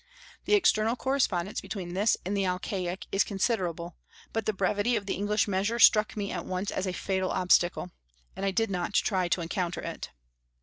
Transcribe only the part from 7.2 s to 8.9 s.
obstacle, and I did